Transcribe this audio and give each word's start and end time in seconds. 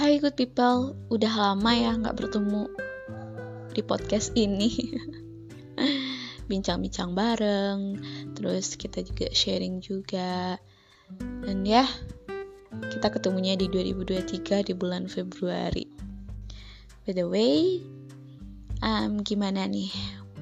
Hey 0.00 0.16
good 0.16 0.32
people, 0.32 0.96
udah 1.12 1.28
lama 1.28 1.76
ya 1.76 1.92
nggak 1.92 2.16
bertemu 2.16 2.72
di 3.76 3.84
podcast 3.84 4.32
ini. 4.32 4.96
Bincang-bincang 6.48 7.12
bareng, 7.12 8.00
terus 8.32 8.80
kita 8.80 9.04
juga 9.04 9.28
sharing 9.28 9.84
juga. 9.84 10.56
Dan 11.44 11.68
ya, 11.68 11.84
kita 12.88 13.12
ketemunya 13.12 13.60
di 13.60 13.68
2023 13.68 14.64
di 14.64 14.72
bulan 14.72 15.04
Februari. 15.04 15.84
By 17.04 17.12
the 17.12 17.28
way, 17.28 17.84
um, 18.80 19.20
gimana 19.20 19.68
nih 19.68 19.92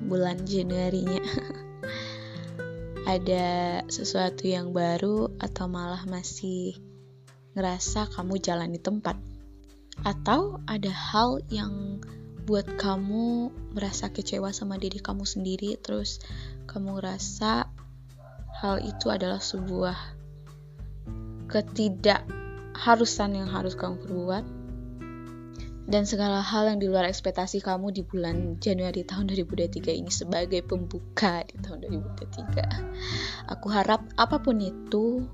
bulan 0.07 0.47
Januarinya? 0.47 1.19
Ada 3.19 3.83
sesuatu 3.91 4.47
yang 4.47 4.71
baru 4.71 5.35
atau 5.43 5.67
malah 5.67 6.07
masih 6.07 6.79
ngerasa 7.59 8.07
kamu 8.15 8.39
jalan 8.39 8.71
di 8.71 8.79
tempat? 8.79 9.38
Atau 10.07 10.63
ada 10.67 10.91
hal 10.91 11.43
yang 11.51 12.03
buat 12.49 12.65
kamu 12.81 13.53
merasa 13.77 14.09
kecewa 14.09 14.57
sama 14.57 14.81
diri 14.81 15.05
kamu 15.05 15.29
sendiri 15.29 15.77
terus 15.85 16.17
kamu 16.65 16.97
ngerasa 16.97 17.69
hal 18.65 18.81
itu 18.81 19.13
adalah 19.13 19.37
sebuah 19.37 20.17
ketidakharusan 21.53 23.37
yang 23.37 23.53
harus 23.53 23.77
kamu 23.77 24.01
perbuat 24.01 24.45
dan 25.89 26.05
segala 26.05 26.45
hal 26.45 26.69
yang 26.69 26.81
di 26.81 26.89
luar 26.89 27.09
ekspektasi 27.09 27.65
kamu 27.65 27.97
di 27.97 28.05
bulan 28.05 28.61
Januari 28.61 29.09
tahun 29.09 29.33
2023 29.33 30.01
ini 30.01 30.13
sebagai 30.13 30.61
pembuka 30.61 31.41
di 31.49 31.57
tahun 31.65 31.89
2023. 31.89 33.49
Aku 33.57 33.73
harap 33.73 34.05
apa 34.21 34.37
pun 34.37 34.61
itu, 34.61 35.25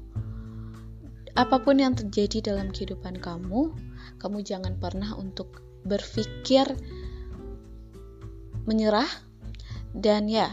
apa 1.34 1.58
pun 1.58 1.82
yang 1.82 1.98
terjadi 1.98 2.54
dalam 2.54 2.70
kehidupan 2.70 3.18
kamu, 3.18 3.74
kamu 4.20 4.44
jangan 4.44 4.76
pernah 4.80 5.16
untuk 5.16 5.62
berpikir 5.84 6.68
menyerah. 8.64 9.08
Dan 9.94 10.26
ya 10.26 10.50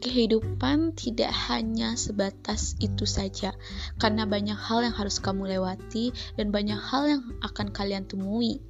kehidupan 0.00 0.96
tidak 0.96 1.32
hanya 1.52 1.94
sebatas 1.94 2.74
itu 2.80 3.04
saja. 3.04 3.52
Karena 4.00 4.24
banyak 4.24 4.56
hal 4.56 4.84
yang 4.84 4.96
harus 4.96 5.20
kamu 5.20 5.56
lewati 5.56 6.12
dan 6.36 6.52
banyak 6.52 6.80
hal 6.80 7.02
yang 7.08 7.22
akan 7.44 7.72
kalian 7.72 8.08
temui. 8.08 8.60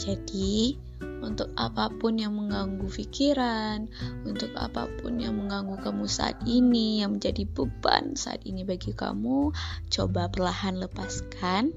Jadi 0.00 0.80
untuk 1.20 1.52
apa 1.60 1.92
pun 1.92 2.16
yang 2.16 2.32
mengganggu 2.32 2.88
pikiran, 2.88 3.84
untuk 4.24 4.56
apa 4.56 4.88
pun 5.00 5.20
yang 5.20 5.36
mengganggu 5.36 5.76
kamu 5.84 6.08
saat 6.08 6.40
ini, 6.48 7.04
yang 7.04 7.20
menjadi 7.20 7.44
beban 7.44 8.16
saat 8.16 8.40
ini 8.48 8.64
bagi 8.64 8.96
kamu, 8.96 9.52
coba 9.92 10.32
perlahan 10.32 10.80
lepaskan 10.80 11.76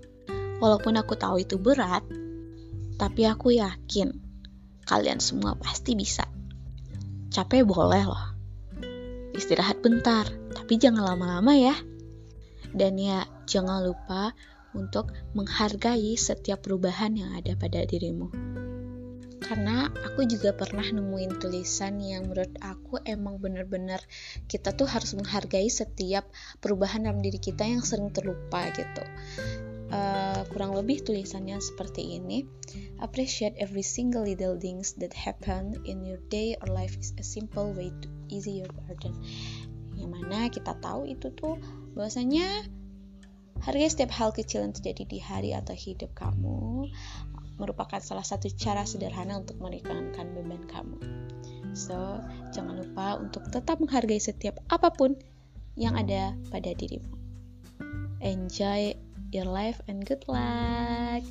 Walaupun 0.64 0.95
aku 0.95 1.19
tahu 1.19 1.44
itu 1.44 1.59
berat, 1.59 2.08
tapi 2.95 3.28
aku 3.28 3.52
yakin 3.59 4.16
kalian 4.88 5.19
semua 5.19 5.59
pasti 5.59 5.92
bisa. 5.92 6.23
Capek 7.28 7.67
boleh 7.67 8.03
loh. 8.08 8.25
Istirahat 9.36 9.84
bentar, 9.84 10.23
tapi 10.56 10.80
jangan 10.80 11.03
lama-lama 11.03 11.52
ya. 11.52 11.75
Dan 12.72 12.95
ya, 12.95 13.28
jangan 13.44 13.84
lupa 13.84 14.31
untuk 14.72 15.11
menghargai 15.36 16.16
setiap 16.16 16.64
perubahan 16.64 17.11
yang 17.11 17.36
ada 17.36 17.59
pada 17.59 17.84
dirimu. 17.84 18.31
Karena 19.44 19.91
aku 19.91 20.23
juga 20.23 20.56
pernah 20.56 20.88
nemuin 20.88 21.44
tulisan 21.44 22.00
yang 22.00 22.31
menurut 22.31 22.56
aku 22.64 23.03
emang 23.03 23.44
bener-bener 23.44 24.00
kita 24.47 24.72
tuh 24.72 24.88
harus 24.88 25.11
menghargai 25.19 25.67
setiap 25.67 26.23
perubahan 26.64 27.03
dalam 27.03 27.19
diri 27.19 27.44
kita 27.44 27.67
yang 27.67 27.84
sering 27.84 28.16
terlupa 28.16 28.72
gitu 28.72 29.03
uh, 30.43 30.45
kurang 30.51 30.75
lebih 30.75 30.99
tulisannya 31.07 31.55
seperti 31.63 32.19
ini 32.19 32.43
appreciate 32.99 33.55
every 33.55 33.81
single 33.81 34.27
little 34.27 34.59
things 34.59 34.91
that 34.99 35.15
happen 35.15 35.79
in 35.87 36.03
your 36.03 36.19
day 36.27 36.59
or 36.59 36.67
life 36.67 36.99
is 36.99 37.15
a 37.15 37.25
simple 37.25 37.71
way 37.71 37.95
to 38.03 38.11
easy 38.27 38.59
your 38.59 38.71
burden 38.83 39.15
yang 39.95 40.11
mana 40.11 40.51
kita 40.51 40.75
tahu 40.83 41.07
itu 41.07 41.31
tuh 41.31 41.55
bahwasanya 41.95 42.67
hargai 43.63 43.87
setiap 43.87 44.11
hal 44.11 44.35
kecil 44.35 44.67
yang 44.67 44.75
terjadi 44.75 45.03
di 45.07 45.19
hari 45.23 45.55
atau 45.55 45.71
hidup 45.71 46.11
kamu 46.11 46.91
merupakan 47.55 48.01
salah 48.03 48.25
satu 48.25 48.51
cara 48.57 48.83
sederhana 48.83 49.39
untuk 49.39 49.61
meringankan 49.61 50.33
beban 50.33 50.65
kamu. 50.65 50.97
So, 51.77 52.17
jangan 52.49 52.81
lupa 52.81 53.21
untuk 53.21 53.45
tetap 53.53 53.77
menghargai 53.77 54.17
setiap 54.17 54.57
apa 54.73 54.89
pun 54.89 55.17
yang 55.77 55.93
ada 55.93 56.33
pada 56.49 56.73
dirimu. 56.73 57.13
Enjoy 58.25 58.97
your 59.33 59.45
life 59.45 59.81
and 59.88 60.05
good 60.05 60.23
luck. 60.27 61.23